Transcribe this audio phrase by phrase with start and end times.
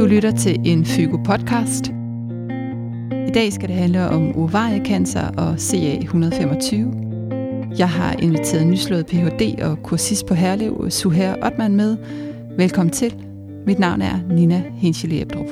[0.00, 1.90] Du lytter til en Fygo-podcast.
[3.28, 6.76] I dag skal det handle om ovariekancer og CA125.
[7.78, 9.62] Jeg har inviteret nyslået Ph.D.
[9.62, 11.96] og kursist på Herlev, Suher Ottmann med.
[12.56, 13.14] Velkommen til.
[13.66, 15.46] Mit navn er Nina Henschel Ebdrup.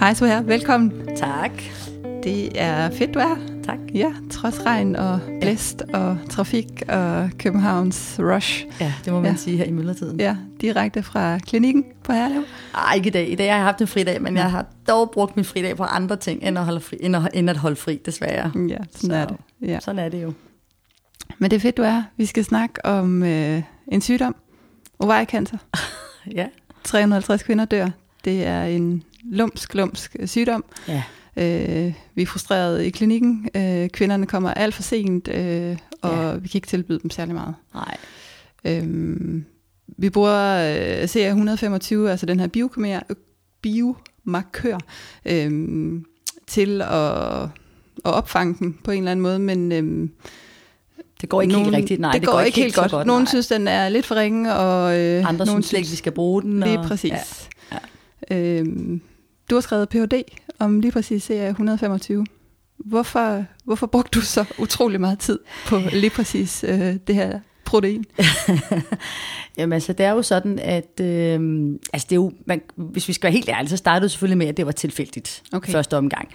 [0.00, 0.92] Hej Suher, velkommen.
[1.16, 1.62] Tak.
[2.24, 3.62] Det er fedt, du er her.
[3.64, 3.78] Tak.
[3.94, 8.66] Ja, trods regn og blæst og trafik og Københavns rush.
[8.80, 9.36] Ja, det må man Ja.
[9.36, 10.20] sige her i myldretiden.
[10.20, 12.42] Ja, direkte fra klinikken på Herlev.
[12.74, 13.30] Ej, ikke i dag.
[13.30, 15.82] I dag har jeg haft en fridag, men jeg har dog brugt min fridag på
[15.82, 18.52] andre ting, end at holde fri, end at, end at holde fri, desværre.
[18.68, 19.36] Ja, sådan Så- er det.
[19.62, 19.78] Ja.
[19.80, 20.32] Sådan er det jo.
[21.38, 22.02] Men det er fedt, du er.
[22.16, 23.62] Vi skal snakke om øh,
[23.92, 24.36] en sygdom.
[24.98, 25.58] Ovariekancer.
[26.34, 26.46] Ja.
[26.84, 27.88] 350 kvinder dør.
[28.24, 30.64] Det er en lumsk, lumsk sygdom.
[30.88, 31.02] Ja.
[31.36, 33.48] Øh, vi er frustrerede i klinikken.
[33.54, 36.34] Øh, kvinderne kommer alt for sent, øh, og Ja.
[36.34, 37.54] vi kan ikke tilbyde dem særlig meget.
[37.74, 37.96] Nej.
[38.64, 39.42] Øh,
[39.96, 43.14] vi bruger øh, CA125, altså den her biomarkør,
[43.62, 44.78] biomarkør
[45.24, 45.92] øh,
[46.46, 47.42] til at,
[48.04, 50.08] at opfange den på en eller anden måde, men øh,
[51.20, 52.00] Det går ikke nogen, helt rigtigt.
[52.00, 52.90] Nej, det, går, ikke helt så godt.
[52.90, 53.28] godt Nogle nej.
[53.30, 56.12] synes, den er lidt for ringe, og øh, Andre nogle synes slet ikke, vi skal
[56.12, 56.60] bruge den.
[56.60, 57.48] Lige og- præcis.
[57.72, 57.78] Ja.
[58.30, 58.58] Ja.
[58.58, 59.00] Øhm,
[59.50, 60.22] du har skrevet Ph.D.
[60.58, 62.24] om lige præcis CA125.
[62.78, 68.04] Hvorfor, hvorfor brugte du så utrolig meget tid på lige præcis øh, det her protein?
[69.58, 71.40] Jamen altså, det er jo sådan, at øh,
[71.92, 74.38] altså, det er jo, man, hvis vi skal være helt ærlige, så startede det selvfølgelig
[74.38, 75.72] med, at det var tilfældigt Okay.
[75.72, 76.28] første omgang.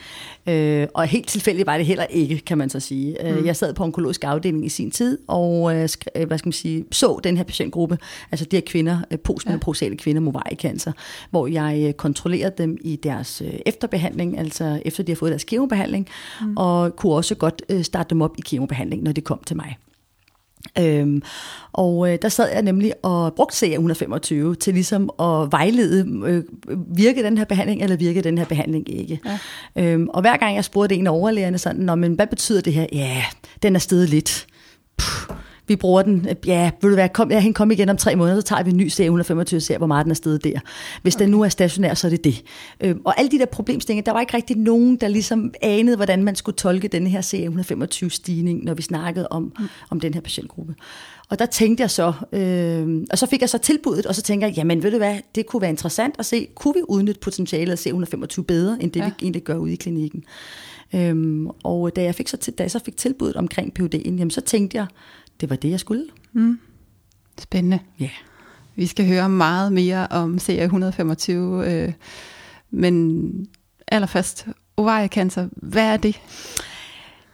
[0.47, 3.17] Øh, og helt tilfældigt var det heller ikke, kan man så sige.
[3.21, 3.27] Mm.
[3.27, 6.53] Øh, jeg sad på onkologisk afdeling i sin tid, og øh, øh, hvad skal man
[6.53, 7.97] sige, så den her patientgruppe,
[8.31, 10.91] altså de her kvinder, øh, postmenopausale kvinder med ovariekancer,
[11.29, 16.07] hvor jeg kontrollerede dem i deres øh, efterbehandling, altså efter de har fået deres kemobehandling,
[16.41, 16.57] mm.
[16.57, 19.77] og kunne også godt øh, starte dem op i kemobehandling, når de kom til mig.
[20.79, 21.21] Øhm,
[21.73, 26.43] og øh, der sad jeg nemlig og brugte CA125 til ligesom at vejlede, øh,
[26.97, 29.19] virke den her behandling, eller virke den her behandling ikke.
[29.25, 29.39] Ja.
[29.83, 32.73] Øhm, og hver gang jeg spurgte en af overlægerne sådan, Nå, men hvad betyder det
[32.73, 32.85] her?
[32.93, 33.23] Ja,
[33.63, 34.47] den er steget lidt.
[34.97, 35.35] Puh,
[35.67, 38.15] vi bruger den, øh, ja, vil du være, kom, ja, hende kom igen om tre
[38.15, 40.59] måneder, så tager vi en ny CA125 og ser, hvor meget den er steget der.
[41.01, 41.23] Hvis okay.
[41.23, 42.43] den nu er stationær, så er det det.
[42.81, 46.23] Øhm, og alle de der problemstillinger, der var ikke rigtig nogen, der ligesom anede, hvordan
[46.23, 49.65] man skulle tolke den her CA125-stigning, når vi snakkede om, mm.
[49.89, 50.75] om den her patientgruppe.
[51.29, 54.47] Og der tænkte jeg så, øh, og så fik jeg så tilbuddet, og så tænker
[54.47, 57.71] jeg, jamen ved du hvad, det kunne være interessant at se, kunne vi udnytte potentialet
[57.71, 59.05] af C125 bedre, end det ja.
[59.05, 60.23] Vi egentlig gør ude i klinikken.
[60.95, 64.31] Øhm, og da jeg, fik så, til, da jeg så fik tilbuddet omkring PUD'en, jamen
[64.31, 64.85] så tænkte jeg,
[65.43, 66.05] det var det, jeg skulle.
[67.39, 67.79] Spændende.
[67.99, 68.09] Ja.
[68.75, 71.93] Vi skal høre meget mere om CA125, øh,
[72.71, 73.47] men
[73.87, 76.21] allerførst, ovariekancer, hvad er det?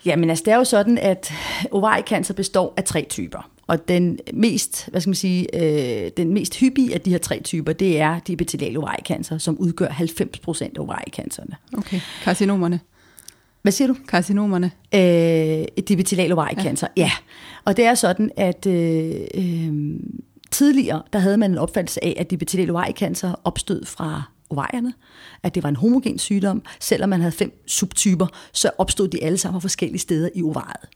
[0.06, 1.34] Jamen altså, det er jo sådan, at
[1.72, 3.52] ovariekancer består af tre typer.
[3.68, 7.42] Og den mest, hvad skal man sige, øh, den mest hyppige af de her tre
[7.44, 11.56] typer, det er de epitheliale ovariekancer, som udgør 90% af ovariecancerne.
[11.78, 12.80] Okay, karcinomerne.
[13.62, 13.96] Hvad siger du?
[14.08, 14.72] Karcinomerne.
[14.96, 17.02] Øh, epitheliale ovariekancer, ja.
[17.02, 17.12] ja.
[17.66, 20.00] Og det er sådan, at øh, øh,
[20.52, 24.94] tidligere, der havde man en opfattelse af, at epitheliale ovariekancer opstod fra ovarierne,
[25.44, 26.62] at det var en homogen sygdom.
[26.80, 30.90] Selvom man havde fem subtyper, så opstod de alle sammen fra forskellige steder i ovariet.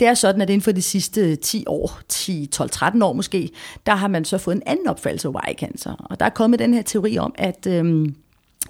[0.00, 3.50] Det er sådan, at inden for de sidste 10 år, 10, 12, 13 år måske,
[3.86, 5.92] der har man så fået en anden opfattelse af ovariekancer.
[5.92, 8.14] Og der er kommet den her teori om, at øhm,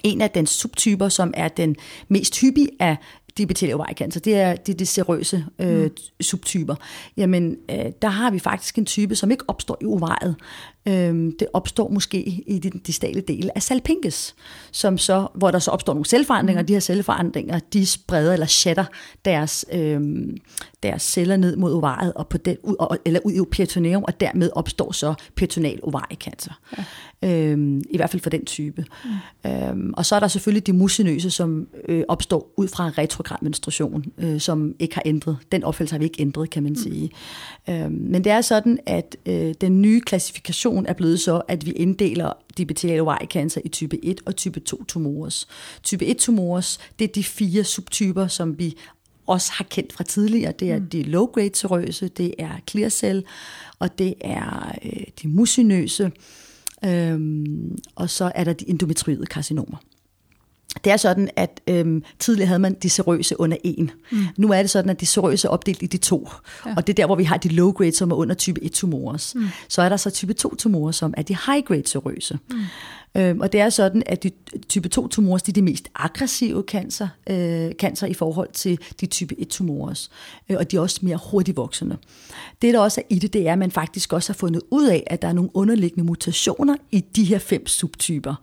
[0.04, 1.76] en af den subtyper, som er den
[2.08, 2.96] mest hyppige af
[3.38, 5.90] de epitheliale ovariekancer, det er de, de serøse øh, mm.
[6.20, 6.74] subtyper.
[7.16, 10.36] Jamen, øh, der har vi faktisk en type, som ikke opstår i ovariet.
[10.88, 14.34] Øhm, det opstår måske i de distale dele af salpinges,
[14.72, 16.66] som så, hvor der så opstår nogle celleforandringer, mm.
[16.66, 18.84] de her celleforandringer, de spreder eller shatter
[19.24, 20.36] deres, øhm,
[20.82, 24.20] deres celler ned mod ovariet, og på den, ud, og, eller ud i peritoneum, og
[24.20, 26.60] dermed opstår så peritonal ovariekancer.
[26.78, 26.84] Ja.
[27.22, 28.84] Øhm, I hvert fald for den type.
[29.44, 29.50] Mm.
[29.50, 34.04] Øhm, og så er der selvfølgelig de mucinøse, som øh, opstår ud fra retrograd menstruation,
[34.18, 35.36] øh, som ikke har ændret.
[35.52, 36.76] Den opfattelse har vi ikke ændret, kan man mm.
[36.76, 37.10] sige.
[37.68, 41.70] Øhm, men det er sådan, at øh, den nye klassifikation er blevet så, at vi
[41.70, 45.48] inddeler de epitheliale ovariekancer i type 1 og type 2 tumores.
[45.82, 48.76] Type 1 tumores, det er de fire subtyper, som vi
[49.26, 50.52] også har kendt fra tidligere.
[50.52, 50.86] Det er mm.
[50.86, 53.24] de low-grade serøse, det er clear cell,
[53.78, 56.12] og det er øh, de mucinøse,
[56.84, 59.76] øhm, og så er der de endometrioide karcinomer.
[60.84, 63.90] Det er sådan, at øhm, tidligere havde man de serøse under en.
[64.10, 64.18] Mm.
[64.36, 66.28] Nu er det sådan, at de serøse er opdelt i de to.
[66.66, 66.74] Ja.
[66.76, 68.72] Og det er der, hvor vi har de low grade, som er under type 1
[68.72, 69.34] tumores.
[69.34, 69.48] Mm.
[69.68, 72.38] Så er der så type 2 tumorer, som er de high grade serøse.
[72.50, 72.56] Mm.
[73.16, 74.30] Øhm, og det er sådan, at de
[74.68, 79.34] type 2-tumorer de er de mest aggressive cancer, øh, cancer i forhold til de type
[79.40, 80.08] 1-tumorer.
[80.48, 81.96] Øh, og de er også mere hurtigt voksende.
[82.62, 84.88] Det, der også er i det, det er, at man faktisk også har fundet ud
[84.88, 88.34] af, at der er nogle underliggende mutationer i de her fem subtyper.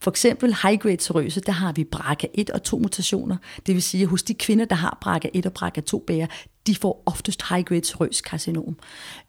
[0.00, 3.36] For eksempel high-grade serøse, der har vi BRCA1 og 2 mutationer.
[3.66, 6.26] Det vil sige, at hos de kvinder, der har BRCA1 og BRCA2 bærer,
[6.66, 8.76] de får oftest high-grade serøs karcinom.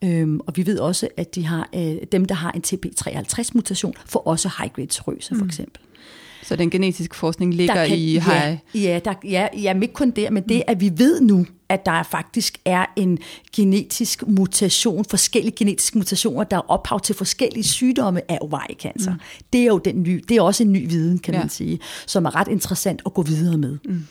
[0.04, 4.20] Øhm, og vi ved også, at de har, øh, dem, der har en TP53-mutation, får
[4.20, 5.50] også high-grade serøse, for mm.
[5.50, 5.82] eksempel.
[6.44, 8.28] Så den genetiske forskning ligger kan, i high?
[8.28, 11.86] Ja, ja, der, ja, ja, ikke kun der, men det, at vi ved nu, at
[11.86, 13.18] der faktisk er en
[13.56, 19.14] genetisk mutation, forskellige genetiske mutationer, der er ophav til forskellige sygdomme af ovariekancer.
[19.14, 19.20] Mm.
[19.54, 21.40] Det er jo den ny, det er også en ny viden, kan ja.
[21.40, 23.78] man sige, som er ret interessant at gå videre med.
[23.86, 24.08] Mm.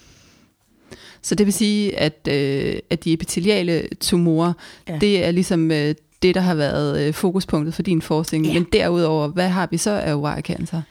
[1.25, 4.53] Så det vil sige, at, øh, at de epitheliale tumorer,
[4.89, 4.99] ja.
[5.01, 8.47] det er ligesom øh, det, der har været øh, fokuspunktet for din forskning.
[8.47, 8.53] Ja.
[8.53, 10.83] Men derudover, hvad har vi så af ovariekancer?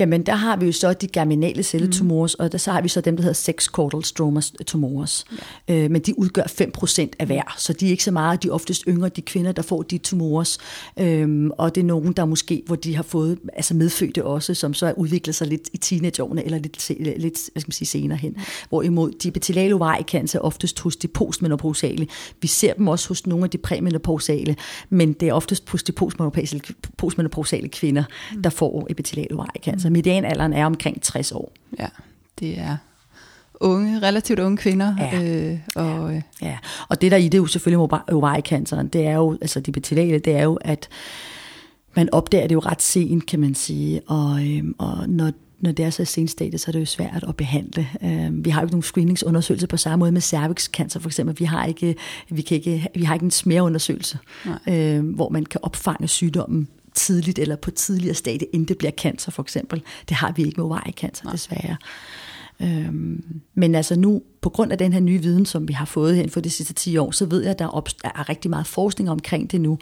[0.00, 2.44] Jamen, der har vi jo så de germinale celletumors, mm.
[2.44, 5.24] og der, så har vi så dem, der hedder sex caudal stroma tumors.
[5.68, 5.74] Ja.
[5.74, 8.52] Øh, men de udgør 5% af hver, så de er ikke så meget, de er
[8.52, 10.58] oftest yngre, de kvinder, der får de tumors.
[10.98, 14.74] Øhm, og det er nogen, der måske, hvor de har fået altså medfødte også, som
[14.74, 17.20] så er udviklet sig lidt i teenageårene, eller lidt, lidt
[17.52, 18.36] hvad skal man sige, senere hen.
[18.68, 22.06] Hvorimod de epitheliale ovariekancer oftest hos de postmenopausale.
[22.40, 24.56] Vi ser dem også hos nogle af de præmenopausale,
[24.90, 26.62] men det er oftest hos de postmenopausale,
[26.98, 28.04] postmenopausale kvinder,
[28.34, 28.42] mm.
[28.42, 29.89] der får epitheliale ovariekancer.
[29.90, 31.52] Altså medianalderen er omkring 60 år.
[31.78, 31.86] Ja,
[32.38, 32.76] det er
[33.54, 34.94] unge, relativt unge kvinder.
[34.98, 35.22] Ja.
[35.22, 36.22] Øh, og, øh.
[36.42, 36.58] ja.
[36.88, 40.18] og det der i det er jo selvfølgelig ovariecanceren, det er jo, altså de betidale,
[40.18, 40.88] det er jo, at
[41.96, 45.84] man opdager det jo ret sent, kan man sige, og, øh, og når når det
[45.84, 47.88] er så senstadie, så er det jo svært at behandle.
[48.04, 51.38] Øh, vi har jo ikke nogen screeningsundersøgelse på samme måde med cervixcancer for eksempel.
[51.38, 51.96] Vi har ikke,
[52.30, 54.18] vi kan ikke, vi har ikke en smerundersøgelse,
[54.68, 59.32] øh, hvor man kan opfange sygdommen tidligt eller på tidligere stadie, inden det bliver cancer
[59.32, 59.82] for eksempel.
[60.08, 61.32] Det har vi ikke med ovariekancer, Nej.
[61.32, 61.76] desværre.
[62.62, 66.16] Øhm, men altså nu, på grund af den her nye viden, som vi har fået
[66.16, 68.66] her for de sidste 10 år, så ved jeg, at der er, er rigtig meget
[68.66, 69.78] forskning omkring det nu,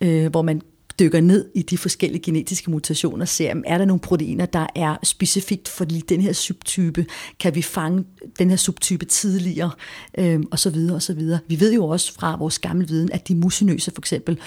[0.00, 0.62] øh, hvor man
[0.98, 5.68] dykker ned i de forskellige genetiske mutationer, ser, er der nogle proteiner, der er specifikt
[5.68, 7.06] for den her subtype?
[7.40, 8.04] Kan vi fange
[8.38, 9.70] den her subtype tidligere?
[10.18, 11.38] Øhm, og så videre, og så videre.
[11.48, 14.38] Vi ved jo også fra vores gamle viden, at de musinøse for eksempel,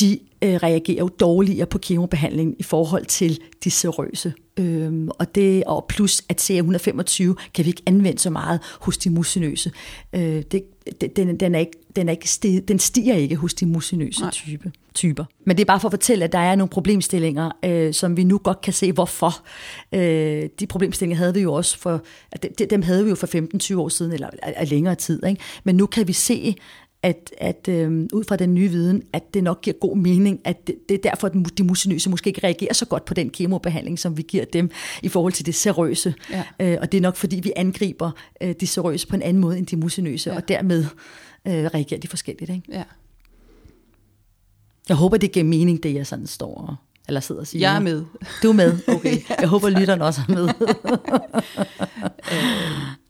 [0.00, 4.32] de øh, reagerer jo dårligere på kemobehandling i forhold til de serøse.
[4.56, 9.10] Øhm, og, det, og plus at CA125 kan vi ikke anvende så meget hos de
[9.10, 9.72] musinøse.
[10.12, 10.62] Øh, det,
[11.16, 14.72] den, den, er ikke, den, er ikke sti, den stiger ikke hos de musinøse type,
[14.94, 15.24] typer.
[15.46, 18.24] Men det er bare for at fortælle, at der er nogle problemstillinger, øh, som vi
[18.24, 19.46] nu godt kan se, hvorfor.
[19.92, 22.02] Øh, de problemstillinger havde vi jo også for,
[22.70, 23.26] dem havde vi jo for
[23.74, 25.26] 15-20 år siden, eller, eller længere tid.
[25.26, 25.42] Ikke?
[25.64, 26.54] Men nu kan vi se,
[27.02, 30.66] at, at øh, ud fra den nye viden, at det nok giver god mening, at
[30.66, 33.98] det, det er derfor, at de musinøse måske ikke reagerer så godt på den kemobehandling,
[33.98, 34.70] som vi giver dem
[35.02, 36.14] i forhold til det serøse.
[36.30, 36.44] Ja.
[36.60, 38.10] Øh, og det er nok fordi, vi angriber
[38.40, 40.36] øh, de serøse på en anden måde end de musinøse, ja.
[40.36, 40.84] og dermed
[41.46, 42.50] øh, reagerer de forskelligt.
[42.50, 42.62] Ikke?
[42.68, 42.82] Ja.
[44.88, 46.76] Jeg håber, det giver mening, det jeg sådan står og
[47.10, 47.68] eller sidder og siger.
[47.68, 48.04] Jeg er med.
[48.42, 49.16] Du er med, okay.
[49.40, 50.48] Jeg håber, lytteren også er med.
[52.32, 53.00] øh,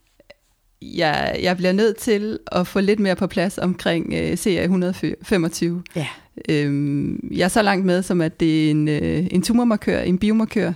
[0.82, 5.64] jeg, jeg bliver nødt til at få lidt mere på plads omkring øh, CA125.
[5.96, 6.06] Ja.
[6.48, 10.18] Øhm, jeg er så langt med, som at det er en, øh, en tumormarkør, en
[10.18, 10.72] biomarkør,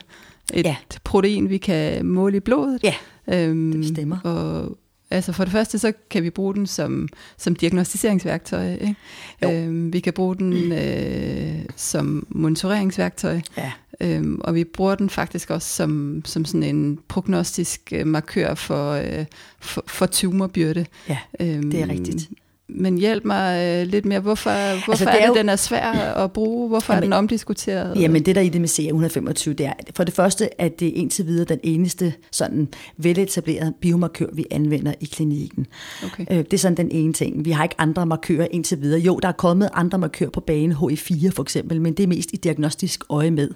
[0.54, 0.76] et ja.
[1.04, 2.80] protein, vi kan måle i blodet.
[2.82, 2.94] Ja,
[3.28, 4.20] øhm, det stemmer.
[4.24, 4.78] Og,
[5.10, 8.72] altså for det første, så kan vi bruge den som, som diagnostiseringsværktøj.
[8.72, 8.96] Ikke?
[9.44, 13.40] Øhm, vi kan bruge den øh, som monitoreringsværktøj.
[13.56, 13.72] Ja.
[14.01, 18.93] Øhm, og vi bruger den faktisk også som, som sådan en prognostisk øh, markør for,
[18.93, 19.24] øh,
[19.60, 20.86] for, for tumorbyrde.
[21.08, 22.31] Ja, øhm, det er rigtigt.
[22.68, 24.20] Men hjælp mig øh, lidt mere.
[24.20, 25.34] Hvorfor, hvorfor altså, det er, er det, jo...
[25.34, 26.68] den er svær at bruge?
[26.68, 28.00] Hvorfor jamen, er den omdiskuteret?
[28.00, 30.92] Jamen det der i det med CA125, det er for det første, at det er
[30.94, 35.66] indtil videre den eneste sådan veletablerede biomarkør, vi anvender i klinikken.
[36.04, 36.26] Okay.
[36.30, 37.44] Øh, det er sådan den ene ting.
[37.44, 39.00] Vi har ikke andre markører indtil videre.
[39.00, 42.30] Jo, der er kommet andre markører på bane, HE4 for eksempel, men det er mest
[42.32, 43.50] i diagnostisk øje med.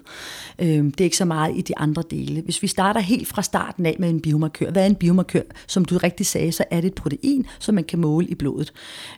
[0.59, 2.41] Øh, det er ikke så meget i de andre dele.
[2.41, 4.71] Hvis vi starter helt fra starten af med en biomarkør.
[4.71, 5.41] Hvad er en biomarkør?
[5.67, 8.73] Som du rigtig sagde, så er det et protein, som man kan måle i blodet.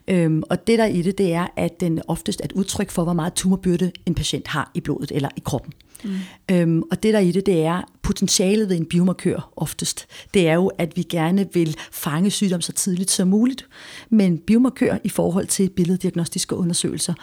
[0.08, 3.04] Øhm, og det der i det, det er, at den oftest er et udtryk for,
[3.04, 5.74] hvor meget tumorbyrde en patient har i blodet eller i kroppen.
[6.04, 6.16] Mm.
[6.52, 10.08] Øhm, og det der i det, det er potentialet ved en biomarkør oftest.
[10.34, 13.68] Det er jo, at vi gerne vil fange sygdom så tidligt som muligt,
[14.10, 17.14] men biomarkør i forhold til billeddiagnostiske undersøgelser,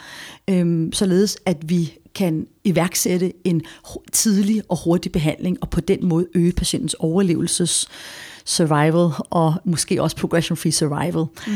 [0.50, 3.62] øhm, således at vi kan iværksætte en
[4.12, 7.88] tidlig og hurtig behandling, og på den måde øge patientens overlevelses
[8.44, 11.24] survival, og måske også progression-free survival.
[11.46, 11.52] Mm.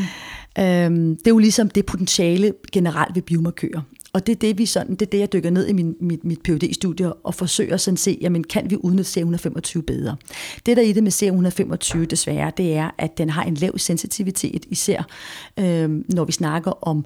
[0.59, 3.81] Øhm, det er jo ligesom det potentiale generelt ved biomarkører.
[4.13, 6.25] Og det er det, vi sådan, det er det, jeg dykker ned i min, mit,
[6.25, 10.17] mit phd studie og forsøger sådan at se, jamen, kan vi udnytte CA125 bedre?
[10.67, 13.79] Det, der er i det med CA125 desværre, det er, at den har en lav
[13.79, 15.03] sensitivitet, især
[15.59, 17.05] øh, når vi snakker om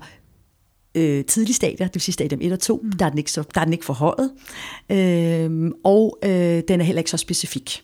[0.95, 2.93] øh, tidlige stadier, det vil sige stadium 1 og 2, mm.
[2.93, 4.31] der, er den ikke så, der er den ikke forhøjet,
[4.91, 7.83] øh, og øh, den er heller ikke så specifik.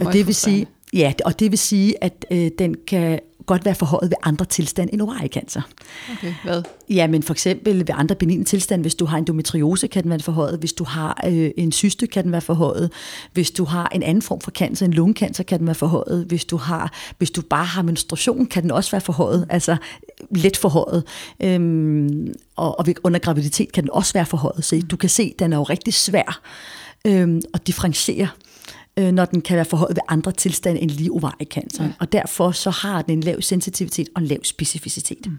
[0.00, 3.64] Ja, og det vil sige, ja, og det vil sige, at øh, den kan godt
[3.64, 5.60] være forhøjet ved andre tilstande end ovariekancer.
[6.12, 6.62] Okay, hvad?
[6.90, 10.20] Ja, men for eksempel ved andre benigne tilstande, hvis du har endometriose, kan den være
[10.20, 10.58] forhøjet.
[10.58, 12.92] Hvis du har øh, en syste, kan den være forhøjet.
[13.32, 16.24] Hvis du har en anden form for cancer, en lungekancer, kan den være forhøjet.
[16.24, 19.46] Hvis du, har, hvis du bare har menstruation, kan den også være forhøjet.
[19.50, 19.76] Altså
[20.30, 21.04] let forhøjet.
[21.42, 24.64] Øhm, og, og under graviditet kan den også være forhøjet.
[24.64, 26.40] Så du kan se, den er jo rigtig svær
[27.06, 28.28] øhm, at differentiere
[28.98, 31.84] øh, når den kan være forhøjet ved andre tilstande end lige ovariekancer.
[31.84, 31.90] Ja.
[31.98, 35.26] Og derfor så har den en lav sensitivitet og en lav specificitet.
[35.26, 35.38] Mm.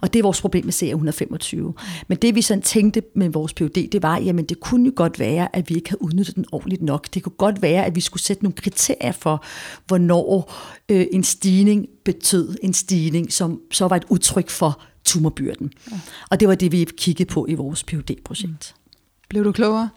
[0.00, 1.56] Og det er vores problem med CA125.
[1.56, 1.74] Mm.
[2.08, 5.18] Men det vi sådan tænkte med vores PUD, det var, jamen det kunne jo godt
[5.18, 7.14] være, at vi ikke havde udnyttet den ordentligt nok.
[7.14, 9.44] Det kunne godt være, at vi skulle sætte nogle kriterier for,
[9.86, 10.54] hvornår
[10.88, 15.72] øh, en stigning betød en stigning, som så var et udtryk for tumorbyrden.
[15.90, 16.00] Ja.
[16.30, 18.56] Og det var det, vi kiggede på i vores phd projekt Mm.
[19.28, 19.88] Blev du klogere?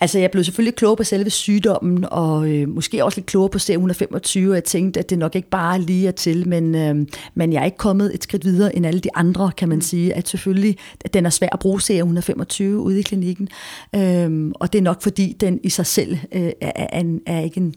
[0.00, 3.58] Altså, jeg blev selvfølgelig klogere på selve sygdommen, og øh, måske også lidt klogere på
[3.58, 7.60] C125, jeg tænkte, at det nok ikke bare lige er til, men, øh, men jeg
[7.60, 9.82] er ikke kommet et skridt videre end alle de andre, kan man mm.
[9.82, 13.48] sige, at selvfølgelig, at den er svær at bruge C125 ude i klinikken,
[13.94, 17.60] øh, og det er nok fordi, den i sig selv øh, er, er, er ikke
[17.60, 17.74] en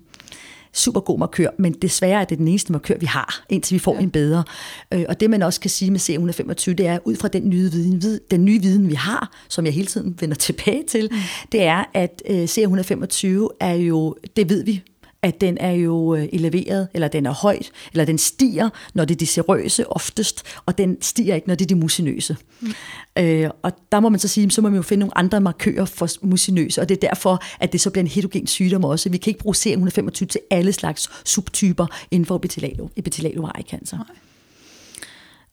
[0.73, 3.95] super god markør, men desværre er det den eneste markør, vi har, indtil vi får
[3.95, 4.01] ja.
[4.01, 4.43] en bedre.
[4.93, 7.71] Øh, og det man også kan sige med C125, det er ud fra den nye
[7.71, 11.17] viden, den nye viden, vi har, som jeg hele tiden vender tilbage til, mm.
[11.51, 13.27] det er, at øh, C125
[13.59, 14.83] er jo, det ved vi
[15.21, 19.15] at den er jo øh, eleveret, eller den er højt, eller den stiger, når det
[19.15, 22.37] er de serøse oftest, og den stiger ikke, når det er de musinøse.
[22.61, 22.73] Mm.
[23.17, 25.85] Øh, og der må man så sige, så må man jo finde nogle andre markører
[25.85, 29.09] for musinøse, og det er derfor, at det så bliver en heterogen sygdom også.
[29.09, 32.41] Vi kan ikke bruge CM125 til alle slags subtyper inden for
[32.95, 33.97] epithelalovariekancer.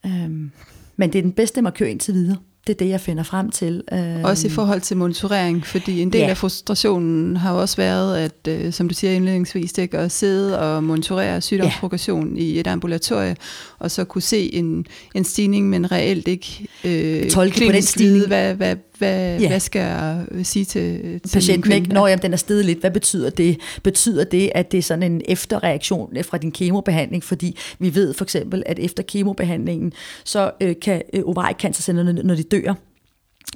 [0.06, 0.50] Øhm,
[0.96, 3.82] men det er den bedste markør indtil videre det er det, jeg finder frem til.
[4.24, 6.28] Også i forhold til monitorering, fordi en del ja.
[6.28, 10.84] af frustrationen har også været, at, øh, som du siger indledningsvis, det at sidde og
[10.84, 12.42] monitorere sygdomsprogression ja.
[12.42, 13.36] i et ambulatorie,
[13.78, 18.14] og så kunne se en, en stigning, men reelt ikke øh, Tolke på den stigning.
[18.14, 19.48] Vide, hvad, hvad, hvad, ja.
[19.48, 21.72] hvad skal jeg sige til, til patienten?
[21.72, 21.88] Ikke?
[21.88, 23.60] Når jamen, den er stedet lidt, hvad betyder det?
[23.82, 27.24] Betyder det, at det er sådan en efterreaktion fra din kemobehandling?
[27.24, 29.92] Fordi vi ved for eksempel, at efter kemobehandlingen,
[30.24, 32.74] så øh, kan øh, ovariekancercellerne, når de dør,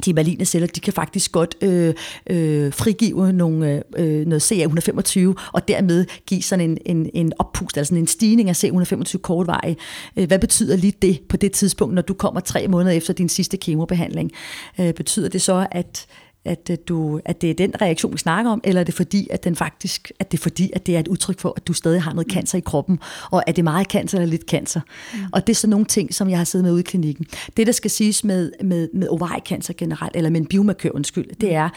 [0.05, 1.95] de maligne celler, de kan faktisk godt øh,
[2.31, 7.95] øh, frigive nogle, øh, noget CA125, og dermed give sådan en, en, en oppust, altså
[7.95, 9.77] en stigning af CA125 kortvarig.
[10.17, 13.29] Øh, hvad betyder lige det på det tidspunkt, når du kommer tre måneder efter din
[13.29, 14.31] sidste kemobehandling?
[14.79, 16.07] Øh, betyder det så, at
[16.45, 19.29] at, øh, du, at det er den reaktion, vi snakker om, eller er det fordi,
[19.31, 21.73] at den faktisk, at det er fordi, at det er et udtryk for, at du
[21.73, 22.33] stadig har noget mm.
[22.33, 22.99] cancer i kroppen,
[23.31, 24.81] og er det meget cancer eller lidt cancer?
[25.15, 25.19] Mm.
[25.33, 27.27] Og det er sådan nogle ting, som jeg har siddet med ude i klinikken.
[27.57, 31.49] Det, der skal siges med, med, med ovariekancer generelt, eller med en biomarkør, undskyld, det
[31.49, 31.55] mm.
[31.55, 31.69] er,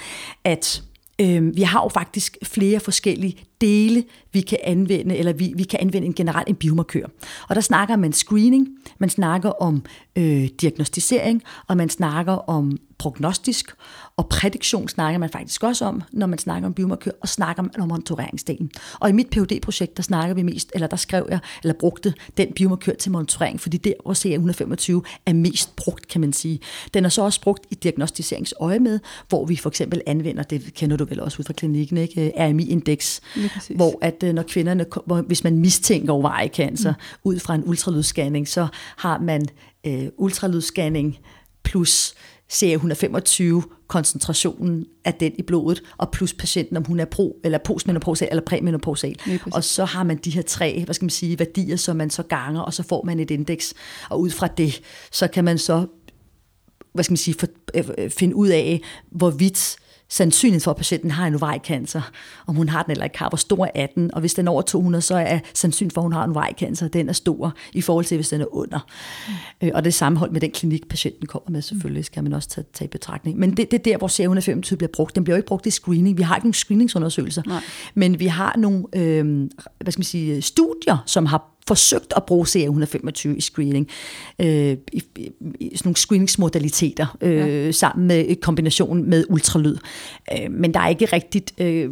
[0.44, 0.84] at
[1.22, 4.04] øh, vi har jo faktisk flere forskellige dele,
[4.34, 7.06] vi kan anvende, eller vi, vi kan anvende en generelt en biomarkør.
[7.50, 8.68] Og der snakker man screening,
[9.00, 9.84] man snakker om
[10.16, 13.72] øh, diagnostisering, og man snakker om prognostisk,
[14.18, 17.72] og prædiktion snakker man faktisk også om, når man snakker om biomarkør, og snakker man
[17.80, 18.72] om monitoreringsdelen.
[19.00, 22.14] Og i mit phd projekt der snakker vi mest, eller der skrev jeg, eller brugte
[22.38, 26.60] den biomarkør til monitorering, fordi der, hvor CA125 er mest brugt, kan man sige.
[26.94, 30.98] Den er så også brugt i diagnostiseringsøje med, hvor vi for eksempel anvender, det kender
[30.98, 32.32] du vel også ud fra klinikken, ikke?
[32.38, 33.22] RMI-indeks,
[33.76, 37.20] hvor at øh, når kvinderne, hvor, hvis man mistænker ovariekancer mm.
[37.24, 38.68] ud fra en ultralydsscanning, så
[38.98, 39.46] har man
[39.86, 41.18] øh, ultralydsscanning
[41.64, 42.14] plus
[42.54, 43.44] CA125
[43.88, 48.44] koncentrationen af den i blodet, og plus patienten, om hun er pro, eller postmenopausal eller
[48.46, 49.16] præmenopausal.
[49.54, 52.24] Og så har man de her tre, hvad skal man sige, værdier, som man så
[52.24, 53.74] ganger, og så får man et indeks.
[54.10, 54.82] Og ud fra det,
[55.12, 55.86] så kan man så
[56.94, 58.82] hvad skal man sige, for, øh, finde ud af,
[59.12, 59.76] hvorvidt
[60.14, 62.02] sandsynligheden for, at patienten har en ovariekancer,
[62.48, 64.52] om hun har den eller ikke har, hvor stor er den, og hvis den er
[64.52, 67.82] over 200, så er sandsynligheden for, at hun har en ovariekancer, den er stor i
[67.82, 68.88] forhold til, hvis den er under.
[69.62, 69.70] Mm.
[69.74, 72.66] Og det er sammenholdt med den klinik, patienten kommer med, selvfølgelig skal man også tage,
[72.74, 73.40] tage i betragtning.
[73.40, 75.16] Men det, det er der, hvor C125 bliver brugt.
[75.16, 76.18] Den bliver jo ikke brugt i screening.
[76.18, 77.62] Vi har ikke nogen screeningsundersøgelser, Nej.
[77.94, 82.46] men vi har nogle øh, hvad skal man sige, studier, som har forsøgt at bruge
[82.46, 83.88] CA125 i screening,
[84.40, 87.72] øh, i, i, i sådan nogle screeningsmodaliteter, øh, ja.
[87.72, 89.78] sammen med kombinationen med ultralyd.
[90.32, 91.54] Øh, men der er ikke rigtigt...
[91.58, 91.90] Øh,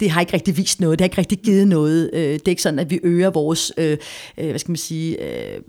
[0.00, 2.10] det har ikke rigtig vist noget, det har ikke rigtig givet noget.
[2.12, 3.98] Øh, det er ikke sådan, at vi øger vores, øh,
[4.38, 5.60] øh, hvad skal man sige, øh,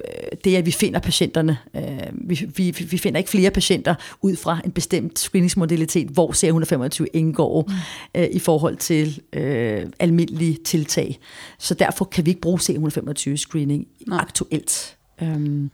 [0.43, 1.57] det at vi finder patienterne.
[1.75, 1.83] Øh,
[2.13, 7.65] vi, vi, vi finder ikke flere patienter ud fra en bestemt screeningsmodalitet, hvor CA125 indgår
[7.67, 8.21] mm.
[8.21, 11.19] øh, i forhold til øh, almindelige tiltag.
[11.59, 14.19] Så derfor kan vi ikke bruge CA125 screening Nej.
[14.21, 14.97] aktuelt.
[15.21, 15.71] Øhm.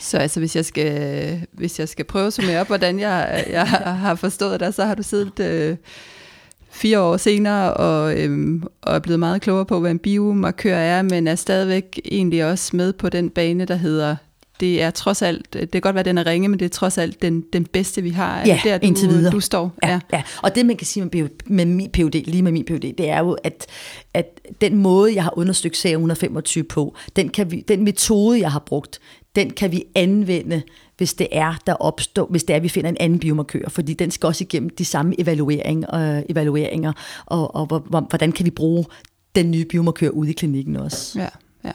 [0.00, 3.66] Så altså, hvis jeg skal, hvis jeg skal prøve at summere op, hvordan jeg, jeg
[3.68, 5.76] har forstået det, så har du siddet øh,
[6.70, 11.02] fire år senere og, øhm, og er blevet meget klogere på, hvad en biomarkør er,
[11.02, 14.16] men er stadigvæk egentlig også med på den bane, der hedder
[14.60, 16.98] det er trods alt, det kan godt være, den er ringe, men det er trods
[16.98, 18.42] alt den, den bedste, vi har.
[18.46, 19.32] Ja, der, du, indtil videre.
[19.32, 19.72] Du står.
[19.82, 20.00] Ja, ja.
[20.12, 23.08] ja, og det man kan sige med, med min PUD, lige med min PUD, det
[23.08, 23.66] er jo, at,
[24.14, 28.52] at den måde, jeg har undersøgt sager 125 på, den, kan vi, den metode, jeg
[28.52, 29.00] har brugt,
[29.36, 30.62] den kan vi anvende,
[31.00, 34.10] hvis det er, der opstår, hvis det er, vi finder en anden biomarkør, fordi den
[34.10, 36.92] skal også igennem de samme evaluering, øh, evalueringer,
[37.26, 38.84] og, og, og hvordan kan vi bruge
[39.34, 41.18] den nye biomarkør ude i klinikken også.
[41.18, 41.28] Ja,
[41.64, 41.72] ja.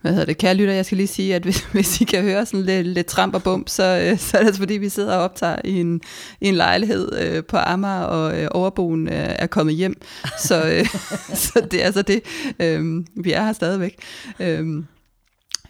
[0.00, 0.38] Hvad hedder det?
[0.38, 3.06] Kære lytter, jeg skal lige sige, at hvis, hvis I kan høre sådan lidt, lidt
[3.06, 5.80] tramp og bump, så, øh, så er det altså fordi, vi sidder og optager i
[5.80, 6.00] en,
[6.40, 10.00] i en lejlighed øh, på Amager, og øh, overboen øh, er kommet hjem.
[10.48, 10.86] Så, øh,
[11.34, 12.22] så det er altså det.
[12.60, 13.96] Øh, vi er her stadigvæk.
[14.40, 14.84] Øh,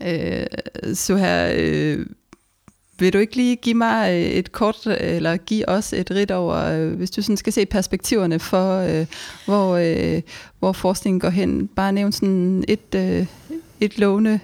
[0.02, 0.46] øh,
[0.94, 1.52] så her...
[1.56, 2.06] Øh,
[2.98, 6.30] vil du ikke lige give mig øh, et kort, øh, eller give os et rit
[6.30, 8.86] over, øh, hvis du sådan skal se perspektiverne for,
[9.44, 9.78] hvor,
[10.58, 11.66] hvor forskningen går hen?
[11.66, 12.94] Bare nævn sådan et,
[13.84, 14.40] et lovende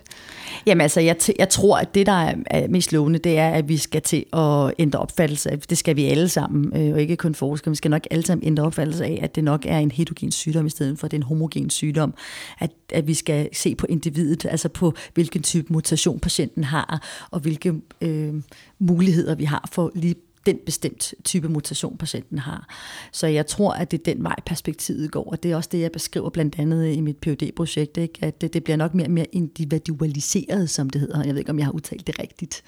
[0.67, 3.69] Jamen altså, jeg, jeg tror, at det, der er, er mest lovende, det er, at
[3.69, 7.17] vi skal til at ændre opfattelse af, det skal vi alle sammen, øh, og ikke
[7.17, 9.91] kun forskere, vi skal nok alle sammen ændre opfattelse af, at det nok er en
[9.91, 12.15] heterogen sygdom, i stedet for at det er en homogen sygdom.
[12.59, 17.41] At, at vi skal se på individet, altså på hvilken type mutation patienten har, og
[17.41, 18.35] hvilke øh,
[18.79, 20.15] muligheder vi har for lige
[20.47, 22.69] den bestemt type mutation, patienten har.
[23.13, 25.81] Så jeg tror, at det er den vej, perspektivet går, og det er også det,
[25.81, 28.19] jeg beskriver blandt andet i mit phd projekt ikke?
[28.23, 31.25] at det, det bliver nok mere og mere individualiseret, som det hedder.
[31.25, 32.63] Jeg ved ikke, om jeg har udtalt det rigtigt.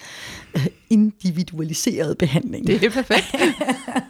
[0.90, 2.66] Individualiseret behandling.
[2.66, 3.34] Det er perfekt.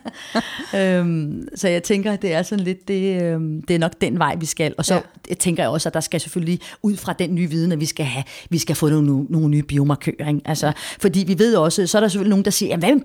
[0.81, 4.19] øhm, så jeg tænker, at det er sådan lidt, det, øhm, det er nok den
[4.19, 4.75] vej, vi skal.
[4.79, 4.95] Og så
[5.31, 5.35] ja.
[5.35, 8.07] tænker jeg også, at der skal selvfølgelig ud fra den nye viden, at vi skal
[8.07, 10.29] have, vi skal få nogle, nogle nye biomarkører.
[10.29, 10.41] Ikke?
[10.45, 13.01] Altså, fordi vi ved også, så er der selvfølgelig nogen, der siger, hvad med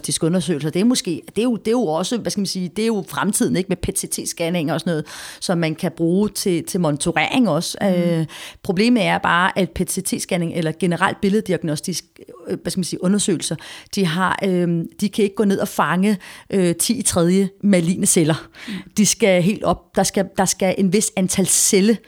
[0.00, 0.70] billeddiagnostiske undersøgelser?
[0.70, 2.82] Det er måske, det er jo, det er jo også, hvad skal man sige, det
[2.82, 3.68] er jo fremtiden, ikke?
[3.68, 5.06] Med PET-CT-scanning og sådan noget,
[5.40, 7.78] som man kan bruge til, til monitorering også.
[7.80, 7.86] Mm.
[7.86, 8.26] Øh,
[8.62, 12.04] problemet er bare, at PET-CT-scanning eller generelt billeddiagnostisk
[12.48, 13.56] øh, hvad skal man sige, undersøgelser,
[13.94, 16.18] de, har, øh, de kan ikke gå ned og fange
[16.50, 18.48] øh, 10 i tredje maligne celler.
[18.68, 18.74] Mm.
[18.96, 21.98] De skal helt op, der skal, der skal en vis antal celle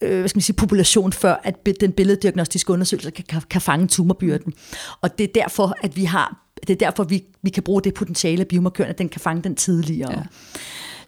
[0.00, 3.86] øh, hvad skal man sige, population, før at den billeddiagnostiske undersøgelse kan, kan, kan fange
[3.86, 4.52] tumorbyrden.
[5.00, 7.94] Og det er derfor, at vi har det er derfor, vi, vi kan bruge det
[7.94, 10.12] potentiale af biomarkøren, at den kan fange den tidligere.
[10.12, 10.22] Ja.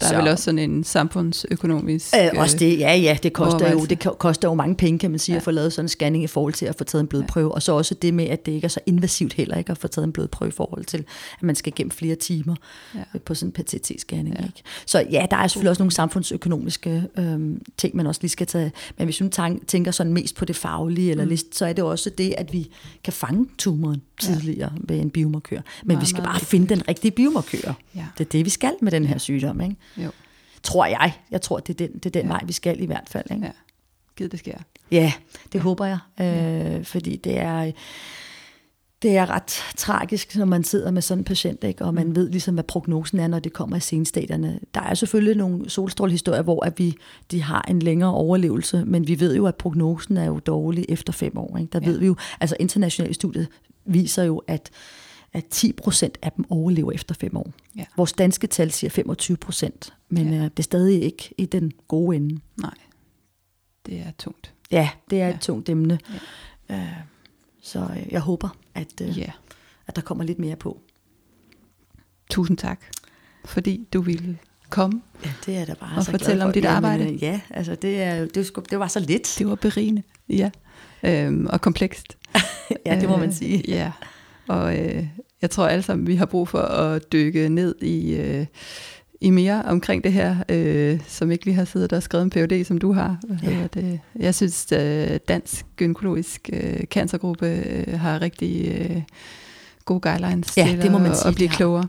[0.01, 0.17] Der er så.
[0.17, 2.15] vel også sådan en samfundsøkonomisk...
[2.15, 5.19] Øh, også det, ja, ja, det koster, jo, det koster jo mange penge, kan man
[5.19, 5.37] sige, ja.
[5.37, 7.49] at få lavet sådan en scanning i forhold til at få taget en blodprøve.
[7.49, 7.55] Ja.
[7.55, 9.89] Og så også det med, at det ikke er så invasivt heller ikke at få
[9.89, 11.05] taget en blodprøve i forhold til,
[11.39, 12.55] at man skal gennem flere timer
[12.95, 13.19] ja.
[13.25, 14.41] på sådan en PTT-scanning.
[14.41, 14.47] Ja.
[14.47, 14.63] Ikke?
[14.87, 18.73] Så ja, der er selvfølgelig også nogle samfundsøkonomiske øhm, ting, man også lige skal tage.
[18.99, 21.31] Men hvis man tænker sådan mest på det faglige, eller mm.
[21.31, 22.71] list, så er det også det, at vi
[23.05, 24.81] kan fange tumoren tidligere ja.
[24.95, 25.57] ved en biomarkør.
[25.57, 27.73] Men meget, vi skal bare finde den rigtige biomarkør.
[27.95, 28.05] Ja.
[28.19, 29.61] Det er det, vi skal med den her sygdom.
[29.61, 29.77] Ikke?
[29.97, 30.11] Jo.
[30.63, 31.13] Tror jeg.
[31.31, 32.29] Jeg tror, det er den, det er den ja.
[32.29, 33.31] vej, vi skal i hvert fald.
[33.31, 33.47] Ikke?
[33.47, 33.53] Ja.
[34.17, 34.59] Givet det sker.
[34.91, 35.13] Ja,
[35.53, 35.61] det ja.
[35.61, 35.99] håber jeg.
[36.21, 37.73] Øh, fordi det er...
[39.03, 41.85] Det er ret tragisk, når man sidder med sådan en patient, ikke?
[41.85, 42.17] og man mm.
[42.17, 44.61] ved ligesom, hvad prognosen er, når det kommer i senstadierne.
[44.75, 46.95] Der er selvfølgelig nogle solstrålehistorier, hvor at vi,
[47.31, 51.13] de har en længere overlevelse, men vi ved jo, at prognosen er jo dårlig efter
[51.13, 51.57] fem år.
[51.59, 51.71] Ikke?
[51.73, 51.87] Der ja.
[51.87, 53.45] ved vi jo, altså internationale studier
[53.85, 54.71] viser jo, at
[55.37, 57.53] at 10 procent af dem overlever efter fem år.
[57.77, 57.85] Ja.
[57.97, 60.37] Vores danske tal siger 25 procent, men ja.
[60.37, 62.41] øh, det er stadig ikke i den gode ende.
[62.57, 62.75] Nej,
[63.87, 64.55] det er tungt.
[64.71, 65.35] Ja, det er ja.
[65.35, 65.99] et tungt emne.
[66.69, 66.75] Ja.
[66.77, 66.89] Øh,
[67.63, 69.31] så øh, jeg håber, at, øh, ja.
[69.87, 70.81] at der kommer lidt mere på.
[72.31, 72.81] Tusind tak,
[73.45, 74.39] fordi du ville
[74.71, 77.15] komme ja, det er da bare og så fortælle om dit Jamen, arbejde.
[77.15, 79.35] Ja, altså det, er, det, det var så lidt.
[79.39, 80.51] Det var berigende, ja.
[81.03, 82.19] Øhm, og komplekst.
[82.87, 83.59] ja, det må man sige.
[83.59, 83.93] Øh, ja,
[84.49, 85.07] og øh,
[85.43, 88.47] jeg tror alle sammen, vi har brug for at dykke ned i, øh,
[89.21, 92.65] i mere omkring det her, øh, som ikke lige har siddet og skrevet en PhD,
[92.65, 93.19] som du har.
[93.43, 93.67] Ja.
[93.75, 94.01] Det?
[94.17, 99.03] Jeg synes, at øh, Dansk Gynækologisk øh, Cancergruppe øh, har rigtig øh,
[99.85, 101.87] gode guidelines ja, til det må man at, sige, at blive klogere.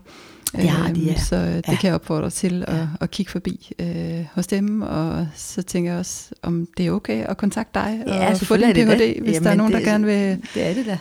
[0.56, 1.10] Det har de, ja.
[1.10, 1.76] Øhm, så det ja.
[1.76, 2.86] kan jeg opfordre til at, ja.
[3.00, 7.24] at kigge forbi øh, hos dem, og så tænker jeg også, om det er okay
[7.24, 9.90] at kontakte dig ja, og få din Ph.D., hvis Jamen, der er nogen, det, der
[9.90, 10.42] gerne vil...
[10.54, 10.98] Det er det da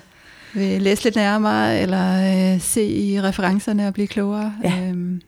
[0.53, 4.53] vil læse lidt nærmere, eller øh, se i referencerne og blive klogere.
[4.63, 4.73] Ja.
[4.89, 5.21] Øhm,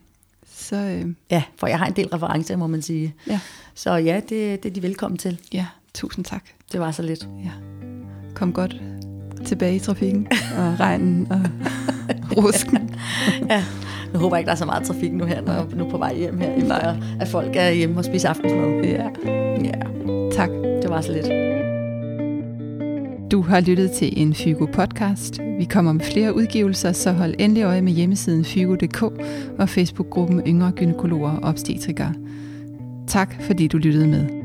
[0.56, 3.14] Så øh, Ja, for jeg har en del referencer, må man sige.
[3.28, 3.40] ja,
[3.76, 5.38] Så ja, det, det er de velkommen til.
[5.54, 6.44] ja, tusind tak.
[6.72, 7.28] Det var så lidt.
[7.44, 7.50] Ja.
[8.36, 8.76] Kom godt
[9.46, 10.28] tilbage i trafikken,
[10.58, 11.42] og regnen og
[12.44, 12.96] rusken.
[13.50, 13.64] Ja.
[14.14, 15.90] Nu håber jeg ikke, der er så meget trafik nu her, når jeg nu er
[15.90, 18.84] på vej hjem her, efter at folk er hjemme og spiser aftensmad.
[18.84, 19.08] Ja,
[19.64, 19.72] Ja,
[20.36, 20.50] tak.
[20.82, 21.49] det var så lidt.
[23.32, 25.40] Du har lyttet til en Fygo podcast.
[25.60, 29.02] Vi kommer med flere udgivelser, så hold endelig øje med hjemmesiden fygo.dk
[29.60, 32.14] og Facebook-gruppen Yngre Gynekologer og Obstetrikere.
[33.08, 34.39] Tak fordi du lyttede med.